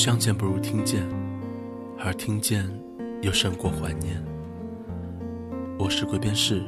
[0.00, 1.06] 相见不如听见，
[1.98, 2.66] 而听见
[3.20, 4.16] 又胜过怀念。
[5.78, 6.62] 我是鬼边士，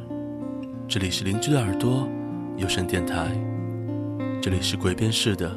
[0.86, 2.06] 这里是邻居的耳朵
[2.58, 3.34] 有声电台，
[4.38, 5.50] 这里是鬼边士的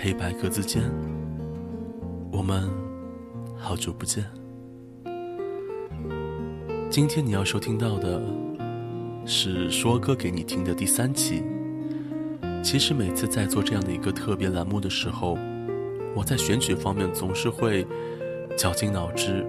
[0.00, 0.82] 黑白格子间。
[2.32, 2.70] 我们
[3.54, 4.24] 好久不见。
[6.88, 8.22] 今天你要收听到的
[9.26, 11.42] 是说歌给你听的第三期。
[12.62, 15.36] 其实每次在做这样的一个特别栏目的时候，
[16.14, 17.86] 我在选曲方面总是会
[18.56, 19.44] 绞尽脑汁，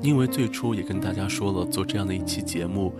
[0.00, 2.94] 因为最初也跟大家说了，做这样的一期节目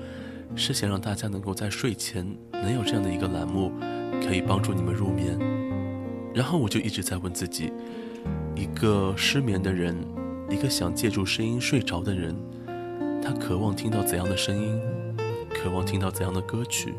[0.55, 3.73] 是想让大家能够在睡前能有这样的一个栏目，
[4.21, 5.39] 可以帮助你们入眠。
[6.35, 7.73] 然后我就一直在问自己，
[8.55, 9.97] 一个失眠的人，
[10.51, 12.37] 一个想借助声音睡着的人，
[13.23, 14.81] 他渴望听到怎样的声音，
[15.49, 16.95] 渴望听到怎样的歌曲。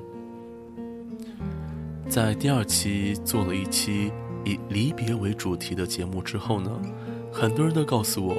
[2.09, 4.11] 在第二期做了一期
[4.47, 6.71] 以离别为主题的节目之后呢，
[7.33, 8.35] 很多人都告诉我，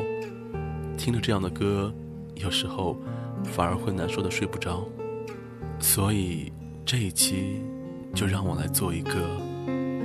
[0.96, 1.92] 听了这样的歌，
[2.34, 2.96] 有时候
[3.44, 4.88] 反而会难受的睡不着。
[5.78, 6.50] 所以
[6.84, 7.62] 这一期
[8.14, 9.12] 就让我来做一个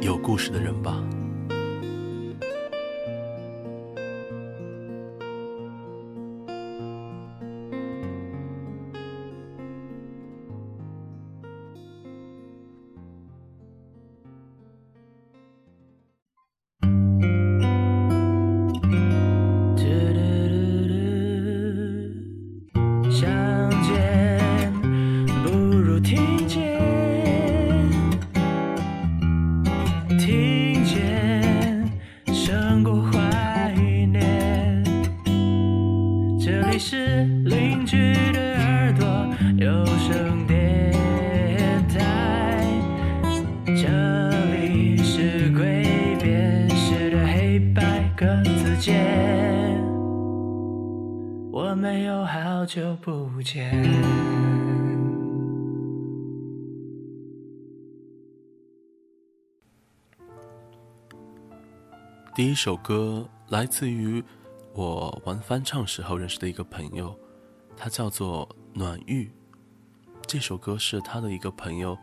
[0.02, 1.02] 有故事的人吧。
[51.74, 53.74] 我们有好久不见。
[62.36, 64.24] 第一首歌来自于
[64.76, 67.18] 我玩翻唱时候认识的一个朋友，
[67.76, 69.32] 他叫做暖玉。
[70.28, 71.98] 这首歌是他的一个朋友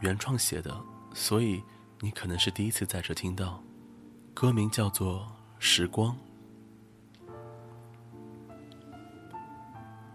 [0.00, 0.76] 原创写的，
[1.14, 1.62] 所以
[2.00, 3.62] 你可能是第一次在这听到。
[4.34, 5.20] 歌名叫做
[5.60, 6.12] 《时光》。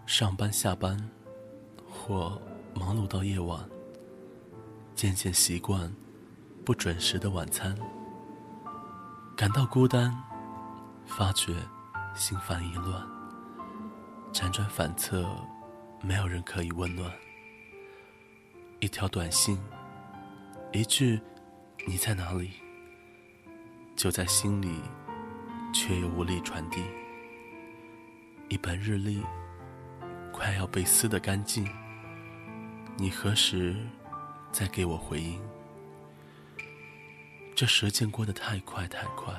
[0.06, 0.98] 上班、下班，
[1.88, 2.40] 或
[2.74, 3.58] 忙碌到夜晚，
[4.94, 5.90] 渐渐习惯
[6.62, 7.74] 不准时的晚餐。
[9.34, 10.14] 感到孤单，
[11.06, 11.54] 发觉
[12.14, 13.02] 心烦意乱，
[14.30, 15.26] 辗转反侧，
[16.02, 17.10] 没有人可以温暖。
[18.80, 19.58] 一条短信，
[20.72, 21.18] 一句
[21.88, 22.50] “你在哪里”，
[23.96, 24.82] 就在心里，
[25.72, 26.84] 却又无力传递。
[28.50, 29.22] 一本日历，
[30.34, 31.64] 快要被撕得干净，
[32.96, 33.76] 你何时
[34.50, 35.40] 再给我回应？
[37.54, 39.32] 这时间过得太快太快，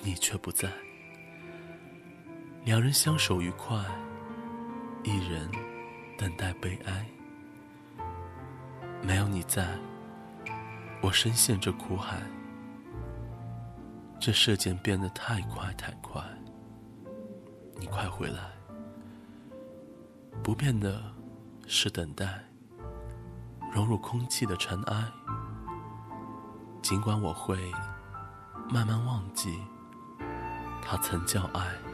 [0.00, 0.70] 你却不在。
[2.64, 3.76] 两人相守愉快，
[5.02, 5.50] 一人
[6.16, 7.04] 等待悲哀。
[9.02, 9.76] 没有你在，
[11.02, 12.22] 我深陷这苦海。
[14.20, 16.22] 这世间变得太快太快，
[17.80, 18.51] 你快回来。
[20.42, 21.00] 不变的
[21.68, 22.44] 是等待，
[23.72, 25.04] 融入空气的尘埃。
[26.82, 27.56] 尽管我会
[28.68, 29.56] 慢慢忘记，
[30.82, 31.91] 它曾叫爱。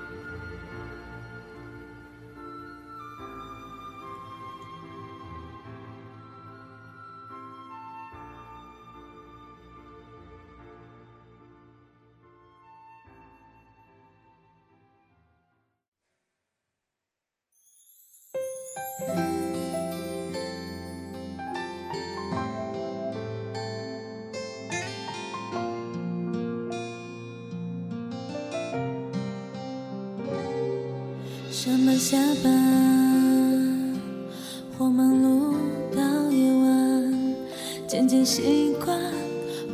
[37.88, 39.00] 渐渐习惯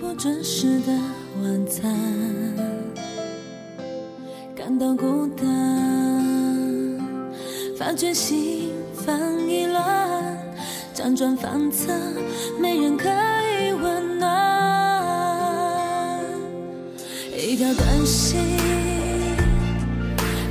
[0.01, 0.93] 不准时的
[1.43, 1.93] 晚餐，
[4.55, 6.97] 感到孤单，
[7.77, 9.19] 发觉心烦
[9.49, 10.39] 意乱，
[10.95, 11.93] 辗转反侧，
[12.61, 14.31] 没人可以温暖。
[17.37, 18.39] 一条短信，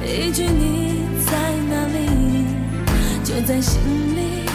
[0.06, 1.32] 一句你在
[1.70, 2.10] 哪里，
[3.24, 3.80] 就在心
[4.18, 4.50] 里，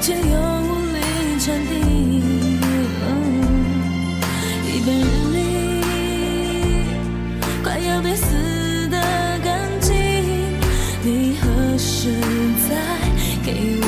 [0.00, 0.57] 却又
[12.00, 12.12] 现
[12.68, 12.76] 在
[13.44, 13.87] 给我。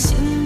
[0.00, 0.39] 心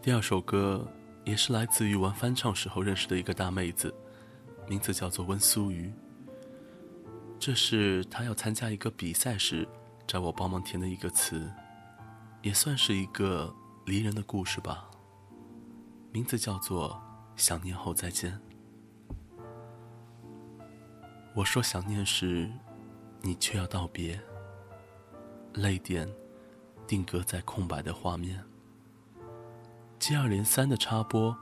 [0.00, 0.86] 第二首歌
[1.24, 3.92] 也是来自于玩翻唱时候认识的一个大妹子，
[4.68, 5.92] 名字叫做温苏瑜。
[7.38, 9.68] 这是她要参加一个比赛时
[10.06, 11.50] 找我帮忙填的一个词，
[12.42, 13.52] 也算是一个
[13.86, 14.88] 离人的故事吧。
[16.12, 16.90] 名字叫做
[17.40, 18.32] 《想念后再见》。
[21.34, 22.50] 我说想念时，
[23.20, 24.18] 你却要道别，
[25.54, 26.08] 泪点
[26.86, 28.42] 定格在空白的画面。
[29.98, 31.36] 接二连三的插播，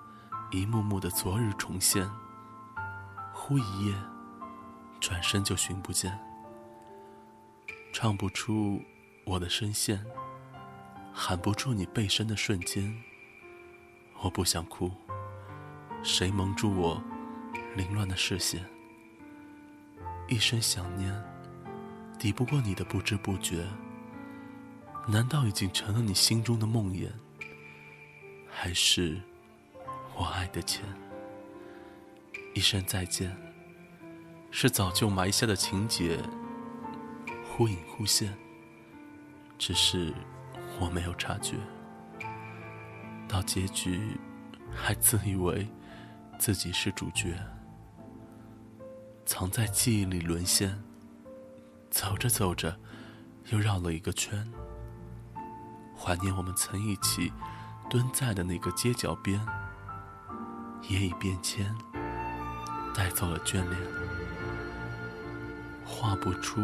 [0.51, 2.11] 一幕幕的昨日重现。
[3.33, 3.95] 忽一夜，
[4.99, 6.19] 转身就寻不见，
[7.93, 8.81] 唱不出
[9.27, 10.03] 我的声线，
[11.13, 12.97] 喊不住你背身的瞬间。
[14.23, 14.91] 我不想哭，
[16.03, 17.03] 谁蒙住我
[17.77, 18.65] 凌乱的视线？
[20.29, 21.15] 一生想念，
[22.19, 23.67] 抵不过你的不知不觉。
[25.07, 27.11] 难道已经成了你心中的梦魇？
[28.59, 29.21] 还是
[30.17, 30.83] 我爱的钱？
[32.55, 33.37] 一声再见，
[34.51, 36.19] 是早就埋下的情节，
[37.45, 38.35] 忽隐忽现，
[39.59, 40.11] 只是
[40.81, 41.59] 我没有察觉。
[43.29, 44.19] 到结局，
[44.75, 45.69] 还自以为
[46.39, 47.35] 自己是主角，
[49.27, 50.83] 藏在记忆里沦陷。
[51.91, 52.75] 走着走着，
[53.51, 54.51] 又绕了一个圈。
[55.95, 57.31] 怀念我们曾一起
[57.89, 59.41] 蹲在的那个街角边，
[60.83, 61.73] 也已变迁，
[62.95, 63.81] 带走了眷恋，
[65.85, 66.61] 画不出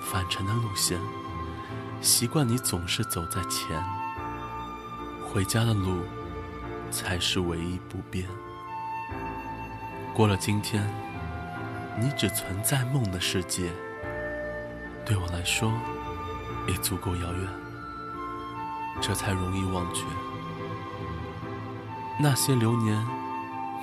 [0.00, 0.98] 返程的路线。
[2.00, 3.82] 习惯你总是走在前，
[5.28, 6.04] 回家的路
[6.90, 8.28] 才是唯一不变。
[10.14, 10.88] 过了今天，
[12.00, 13.72] 你只存在梦的世界，
[15.04, 15.72] 对我来说
[16.68, 17.61] 也足够遥远。
[19.02, 20.04] 这才容易忘却
[22.20, 23.04] 那些流年。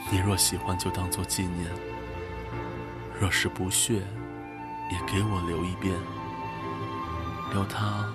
[0.09, 1.67] 你若喜欢，就当做纪念；
[3.19, 3.95] 若是不屑，
[4.89, 5.93] 也给我留一遍。
[7.51, 8.05] 留他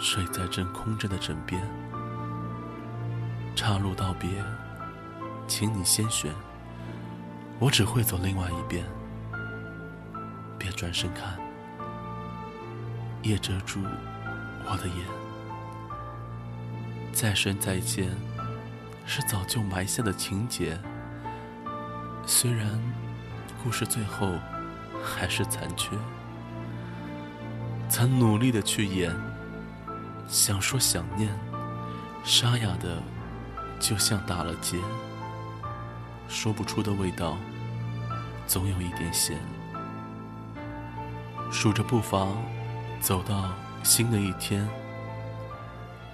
[0.00, 1.60] 睡在正空着的枕边。
[3.56, 4.30] 岔路道别，
[5.48, 6.32] 请你先选，
[7.58, 8.86] 我只会走另外一边。
[10.56, 11.36] 别转身看，
[13.22, 13.80] 夜遮住
[14.64, 15.27] 我的眼。
[17.20, 18.08] 再深再见，
[19.04, 20.78] 是早就埋下的情节。
[22.24, 22.80] 虽然
[23.60, 24.34] 故事最后
[25.02, 25.90] 还是残缺，
[27.88, 29.12] 曾努力的去演，
[30.28, 31.28] 想说想念，
[32.22, 33.02] 沙哑的
[33.80, 34.78] 就像打了结，
[36.28, 37.36] 说不出的味道，
[38.46, 39.36] 总有一点咸。
[41.50, 42.28] 数着步伐，
[43.00, 43.50] 走到
[43.82, 44.64] 新的一天。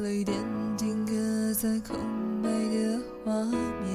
[0.00, 0.34] 泪点
[0.78, 1.94] 定格在空
[2.42, 3.92] 白的画面，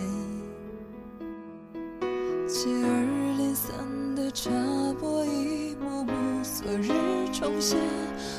[2.47, 3.73] 接二连三
[4.13, 4.51] 的插
[4.99, 6.11] 播，一幕幕
[6.43, 6.91] 昨日
[7.33, 7.79] 重现，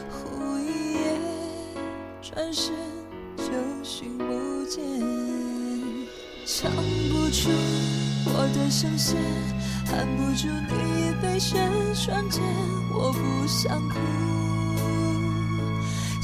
[0.08, 1.18] 忽一夜，
[2.22, 2.72] 转身
[3.36, 3.44] 就
[3.82, 4.80] 寻不见，
[6.46, 7.50] 唱不出
[8.26, 9.16] 我的声线，
[9.86, 11.58] 喊不出你被谁，
[11.92, 12.40] 瞬间
[12.92, 14.35] 我不想哭。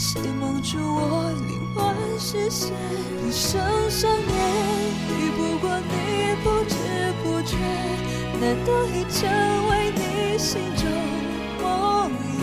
[0.05, 2.73] 谁蒙住我灵魂视线，
[3.25, 4.35] 一生想念，
[5.07, 6.75] 抵不过你不知
[7.23, 7.55] 不觉。
[8.41, 9.31] 难道已成
[9.71, 10.83] 为你心中
[11.63, 12.43] 梦魇？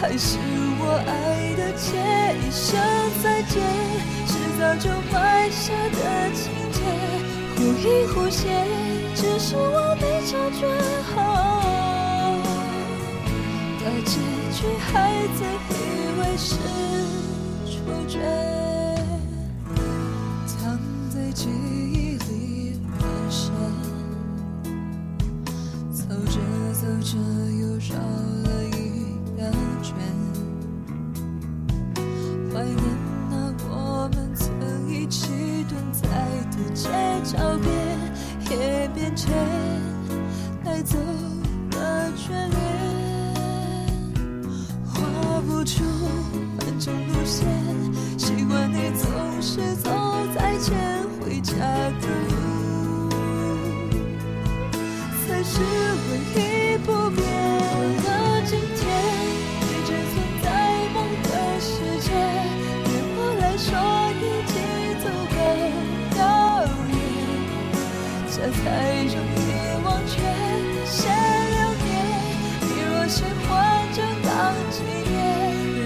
[0.00, 0.38] 还是
[0.80, 1.92] 我爱的结，
[2.40, 2.80] 一声
[3.22, 3.60] 再见，
[4.26, 6.80] 是早就埋下的情节，
[7.54, 8.66] 忽隐忽现，
[9.14, 10.64] 只是我没察觉。
[13.84, 14.16] 到结
[14.54, 14.88] 局还
[15.38, 15.83] 在。
[16.36, 16.56] 是
[17.64, 18.18] 触觉，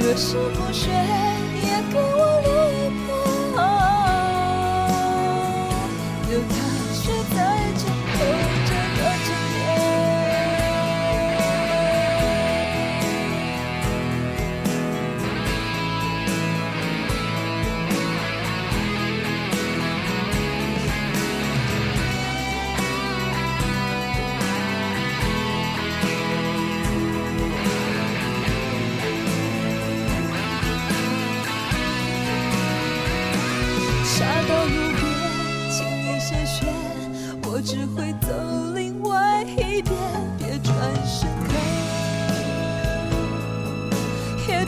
[0.09, 0.91] 可；是不屑，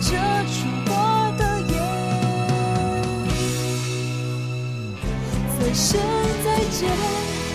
[0.00, 0.92] 遮住我
[1.36, 1.72] 的眼。
[5.58, 6.00] 再生
[6.44, 6.78] 再见，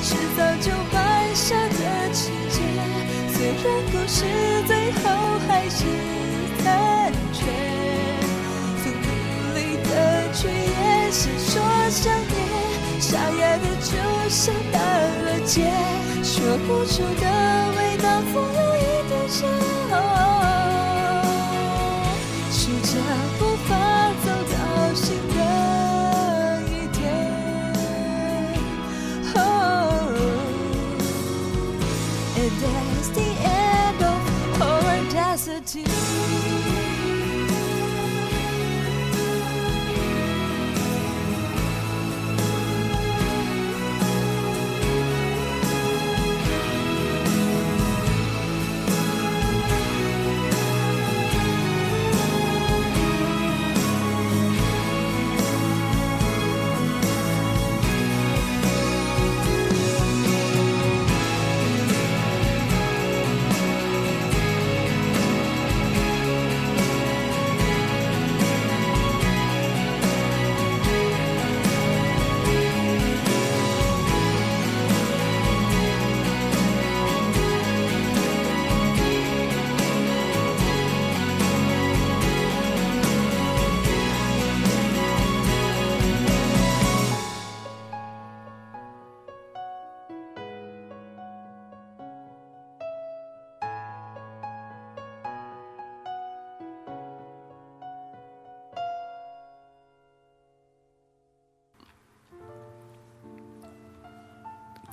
[0.04, 0.96] 是早就埋
[1.34, 2.58] 下的情节。
[3.34, 4.24] 虽然故事
[4.68, 5.04] 最后
[5.48, 5.84] 还是
[6.64, 6.66] 残
[7.34, 7.38] 缺，
[8.82, 9.04] 从努
[9.56, 9.90] 力的
[10.34, 11.52] 去掩饰说
[11.90, 13.90] 想念，沙哑的就
[14.30, 15.64] 像打了结，
[16.24, 17.24] 说不出的
[17.78, 19.65] 味道，总有一点像。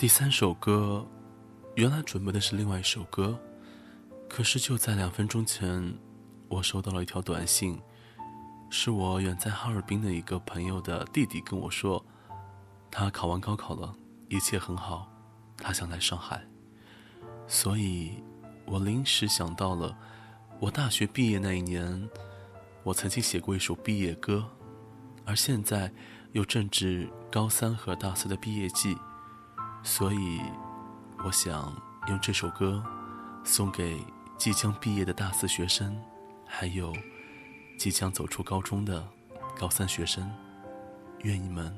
[0.02, 1.06] 第三首歌，
[1.76, 3.38] 原来准备的是另外一首歌，
[4.28, 5.96] 可是就在两分钟前，
[6.48, 7.80] 我收到了一条短信，
[8.68, 12.04] 是我远在哈尔滨的一个朋友的弟弟跟我说，
[12.90, 13.94] 他考完高考了，
[14.28, 15.08] 一切很好，
[15.56, 16.44] 他想来上海，
[17.46, 18.20] 所以，
[18.66, 19.96] 我临时想到了，
[20.58, 22.10] 我大学毕业那一年，
[22.82, 24.44] 我曾经写过一首毕业歌，
[25.24, 25.92] 而现在
[26.32, 28.98] 又正值高三和大四的毕业季。
[29.84, 30.40] 所以，
[31.24, 31.74] 我想
[32.08, 32.82] 用这首歌
[33.44, 34.00] 送给
[34.38, 36.00] 即将毕业的大四学生，
[36.46, 36.92] 还有
[37.76, 39.06] 即将走出高中的
[39.58, 40.30] 高三学生，
[41.22, 41.76] 愿你们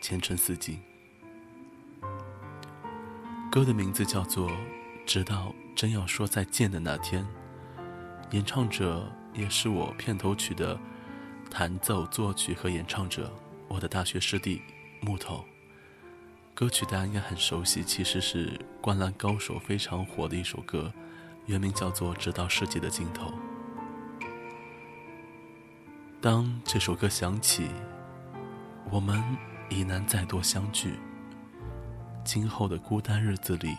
[0.00, 0.80] 前程似锦。
[3.50, 4.48] 歌的名字叫做
[5.04, 7.24] 《直到真要说再见的那天》，
[8.30, 10.78] 演唱者也是我片头曲的
[11.50, 13.32] 弹奏、作曲和演唱者，
[13.66, 14.62] 我的大学师弟
[15.00, 15.44] 木头。
[16.60, 18.48] 歌曲大家应该很熟悉，其实是
[18.82, 20.92] 《灌篮高手》非常火的一首歌，
[21.46, 23.28] 原名叫做《直到世界的尽头》。
[26.20, 27.70] 当这首歌响起，
[28.90, 29.24] 我们
[29.70, 30.98] 已难再多相聚。
[32.26, 33.74] 今后的孤单日子里，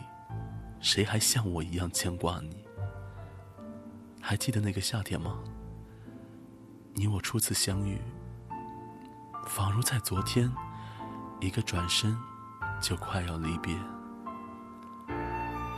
[0.79, 2.65] 谁还像我一样牵挂你？
[4.19, 5.37] 还记得那个夏天吗？
[6.95, 8.01] 你我初次相遇，
[9.45, 10.51] 仿如在昨天，
[11.41, 12.17] 一个转身。
[12.81, 13.77] 就快要离别，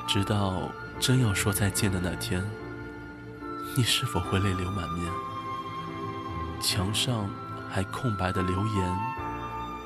[0.07, 0.69] 直到
[1.01, 2.41] 真要说再见的那天，
[3.75, 5.11] 你是否会泪流满面？
[6.61, 7.29] 墙上
[7.69, 8.97] 还空白的留言，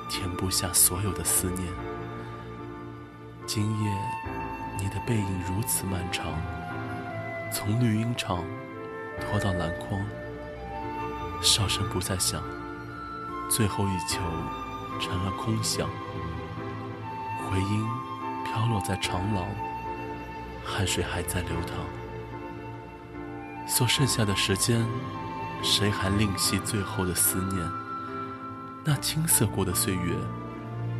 [0.07, 1.73] 填不下所有的思念。
[3.47, 3.91] 今夜
[4.77, 6.27] 你的背影如此漫长，
[7.51, 8.43] 从绿茵场
[9.19, 9.99] 拖到篮筐，
[11.41, 12.43] 哨声不再响，
[13.49, 14.19] 最后一球
[14.99, 15.89] 成了空想。
[17.47, 17.87] 回音
[18.43, 19.47] 飘落在长廊，
[20.65, 21.77] 汗水还在流淌。
[23.65, 24.85] 所剩下的时间，
[25.63, 27.71] 谁还吝惜最后的思念？
[28.83, 30.13] 那青涩过的岁月，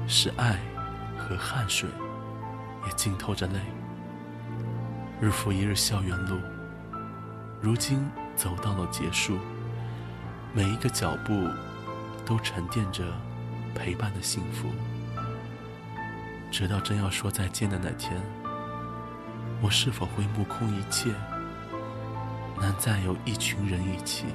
[0.08, 0.58] 是爱
[1.18, 1.90] 和汗水，
[2.86, 3.60] 也浸透着泪。
[5.20, 6.40] 日复一日校园路，
[7.62, 9.38] 如今走到了结束。
[10.54, 11.50] 每一个脚步，
[12.26, 13.04] 都沉淀着
[13.76, 14.70] 陪伴的幸福。
[16.50, 18.20] 直到真要说再见的那天，
[19.62, 21.12] 我是否会目空一切？
[22.60, 24.26] 难再有一群人一起，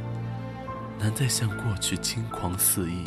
[0.99, 3.05] 难再像过去轻狂肆意。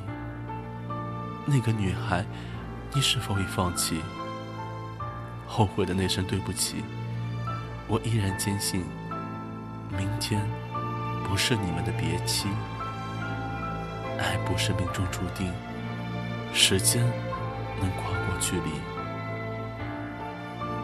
[1.46, 2.26] 那个女孩，
[2.94, 4.02] 你是否已放弃？
[5.48, 6.84] 后悔的那声对不起，
[7.88, 8.84] 我依然坚信，
[9.96, 10.41] 明天
[11.30, 12.50] 不是你们的别期。
[14.18, 15.54] 爱不是命中注定，
[16.54, 17.06] 时间
[17.80, 18.95] 能跨过距离。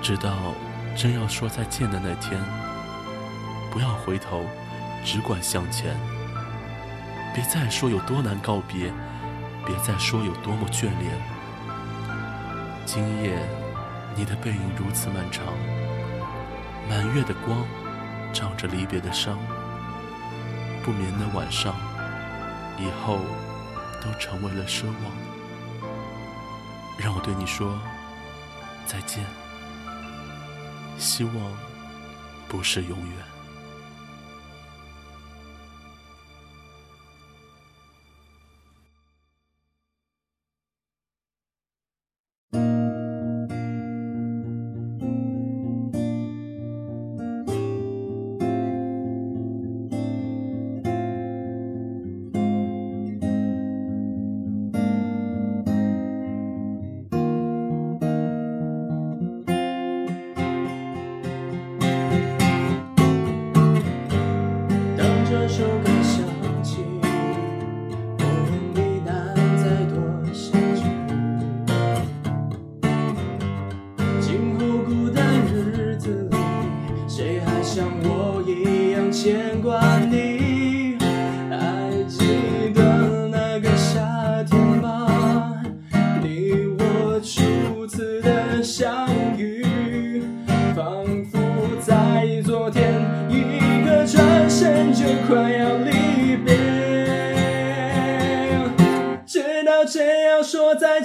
[0.02, 0.54] 直到
[0.96, 2.42] 真要说再见的那天
[3.70, 4.46] 不要回头
[5.06, 5.96] 只管向前。
[7.34, 8.92] 别再说有多难告别
[9.66, 11.12] 别再说有多么眷恋。
[12.86, 13.38] 今夜
[14.16, 15.46] 你的背影如此漫长
[16.90, 17.66] 满月的光
[18.34, 19.38] 照着离别的伤
[20.84, 21.74] 不眠的晚上
[22.78, 23.20] 以后
[24.02, 25.42] 都成为了奢望。
[26.98, 27.80] 让我对你说
[28.86, 29.41] 再见。
[31.02, 31.34] 希望
[32.48, 33.31] 不是永远。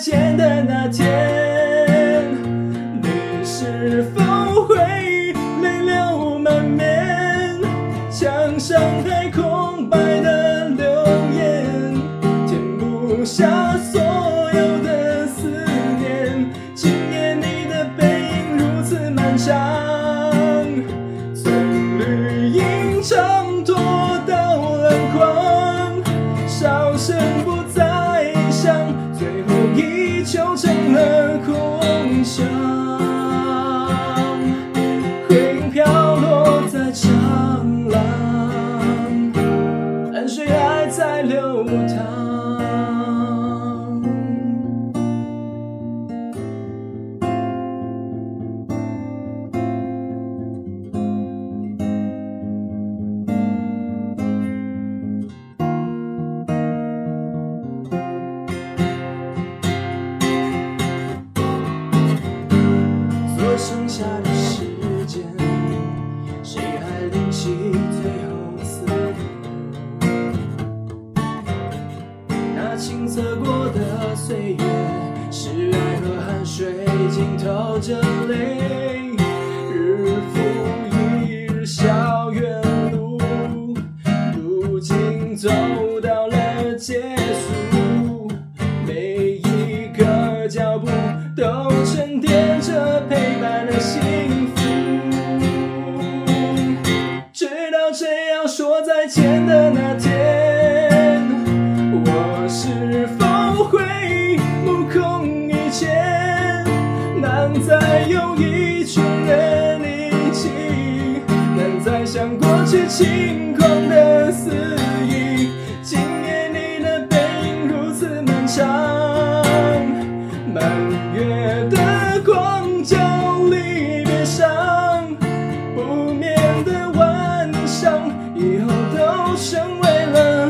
[0.07, 1.06] 见的那天。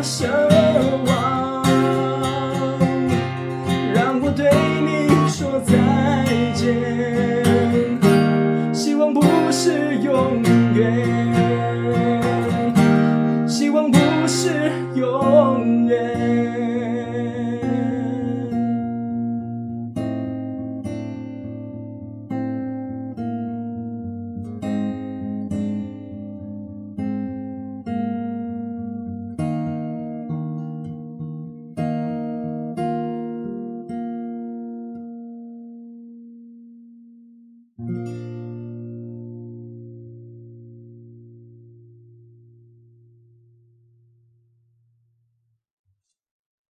[0.02, 0.65] 想